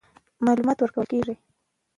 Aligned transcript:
معلومات 0.45 0.77
ورکول 0.81 1.05
کېږي. 1.11 1.35